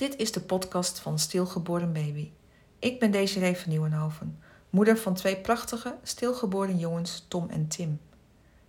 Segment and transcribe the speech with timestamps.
[0.00, 2.30] Dit is de podcast van Stilgeboren Baby.
[2.78, 4.38] Ik ben Desiree van Nieuwenhoven,
[4.70, 8.00] moeder van twee prachtige stilgeboren jongens Tom en Tim.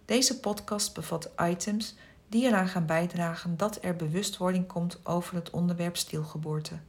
[0.06, 1.96] Deze podcast bevat items
[2.28, 6.80] die eraan gaan bijdragen dat er bewustwording komt over het onderwerp stilgeboorte.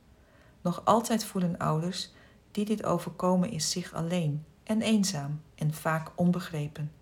[0.61, 2.11] Nog altijd voelen ouders
[2.50, 6.93] die dit overkomen is zich alleen en eenzaam en vaak onbegrepen.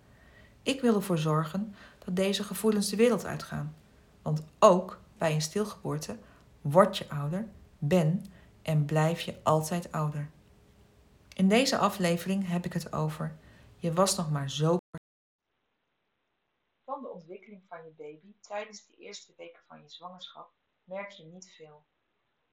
[0.63, 3.75] Ik wil ervoor zorgen dat deze gevoelens de wereld uitgaan.
[4.21, 6.17] Want ook bij een stilgeboorte
[6.61, 7.47] word je ouder,
[7.77, 8.25] ben
[8.61, 10.31] en blijf je altijd ouder.
[11.33, 13.39] In deze aflevering heb ik het over
[13.81, 14.77] je was nog maar zo
[16.83, 21.23] van de ontwikkeling van je baby tijdens de eerste weken van je zwangerschap merk je
[21.23, 21.85] niet veel.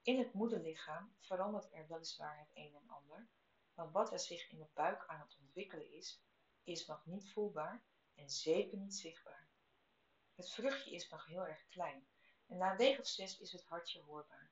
[0.03, 3.29] In het moederlichaam verandert er weliswaar het een en ander,
[3.75, 6.23] maar wat er zich in de buik aan het ontwikkelen is,
[6.65, 7.83] is nog niet voelbaar
[8.15, 9.49] en zeker niet zichtbaar.
[10.35, 12.07] Het vruchtje is nog heel erg klein
[12.49, 14.51] en na een week of is het hartje hoorbaar.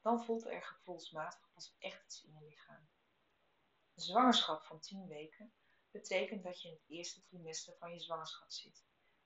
[0.00, 2.88] Dan voelt er gevoelsmatig pas echt iets in je lichaam.
[3.94, 5.52] Een zwangerschap van 10 weken
[5.90, 8.84] betekent dat je in het eerste trimester van je zwangerschap zit.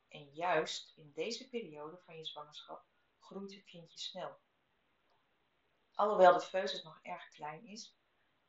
[0.09, 2.87] En juist in deze periode van je zwangerschap
[3.19, 4.39] groeit het kindje snel.
[5.95, 7.97] Alhoewel de foetus nog erg klein is,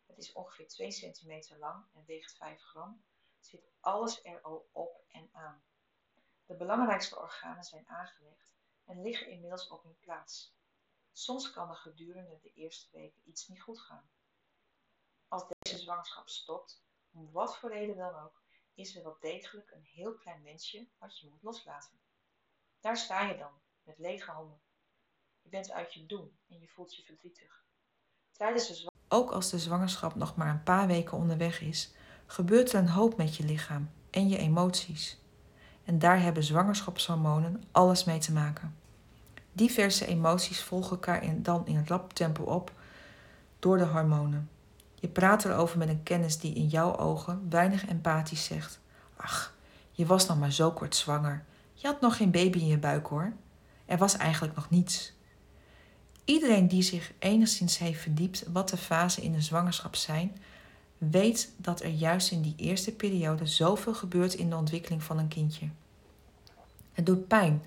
[0.06, 3.04] het is ongeveer 2 centimeter lang en weegt 5 gram,
[3.40, 5.64] zit alles er al op en aan.
[6.46, 8.57] De belangrijkste organen zijn aangelegd
[8.88, 10.56] en liggen inmiddels op hun plaats.
[11.12, 14.10] Soms kan er gedurende de eerste weken iets niet goed gaan.
[15.28, 18.42] Als deze zwangerschap stopt, om wat voor reden dan ook,
[18.74, 22.00] is er wel degelijk een heel klein mensje wat je moet loslaten.
[22.80, 23.52] Daar sta je dan,
[23.84, 24.62] met lege handen.
[25.42, 27.66] Je bent uit je doen en je voelt je verdrietig.
[28.32, 31.94] Tijdens de Ook als de zwangerschap nog maar een paar weken onderweg is,
[32.26, 35.20] gebeurt er een hoop met je lichaam en je emoties.
[35.88, 38.76] En daar hebben zwangerschapshormonen alles mee te maken.
[39.52, 42.72] Diverse emoties volgen elkaar in, dan in rap tempo op
[43.60, 44.50] door de hormonen.
[44.96, 48.80] Je praat erover met een kennis die in jouw ogen weinig empathisch zegt.
[49.16, 49.54] Ach,
[49.92, 51.44] je was nog maar zo kort zwanger.
[51.74, 53.34] Je had nog geen baby in je buik hoor.
[53.86, 55.14] Er was eigenlijk nog niets.
[56.26, 60.38] Iedereen die zich enigszins heeft verdiept wat de fasen in een zwangerschap zijn,
[60.98, 65.28] weet dat er juist in die eerste periode zoveel gebeurt in de ontwikkeling van een
[65.28, 65.70] kindje.
[66.92, 67.62] Het doet pijn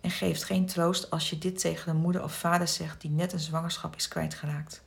[0.00, 3.32] en geeft geen troost als je dit tegen een moeder of vader zegt die net
[3.32, 4.82] een zwangerschap is kwijtgeraakt.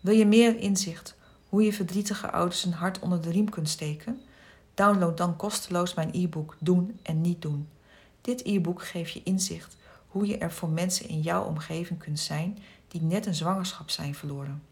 [0.00, 1.14] Wil je meer inzicht
[1.48, 4.20] hoe je verdrietige ouders een hart onder de riem kunt steken?
[4.74, 7.68] Download dan kosteloos mijn e-book Doen en Niet Doen.
[8.20, 9.76] Dit e-book geeft je inzicht
[10.06, 14.14] hoe je er voor mensen in jouw omgeving kunt zijn die net een zwangerschap zijn
[14.14, 14.62] verloren.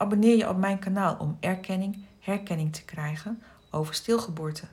[0.00, 4.64] Abonneer je op mijn kanaal om erkenning, herkenning te krijgen over stilgeboorte.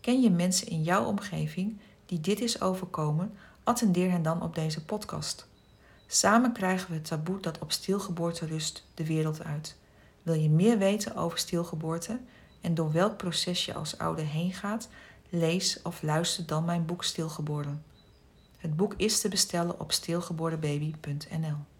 [0.00, 4.84] Ken je mensen in jouw omgeving die dit is overkomen, attendeer hen dan op deze
[4.84, 5.46] podcast.
[6.06, 9.76] Samen krijgen we het taboe dat op stilgeboorte rust de wereld uit.
[10.22, 12.20] Wil je meer weten over stilgeboorte
[12.60, 14.88] en door welk proces je als ouder heen gaat?
[15.28, 17.84] Lees of luister dan mijn boek Stilgeboren.
[18.56, 21.73] Het boek is te bestellen op stilgeborenbaby.nl.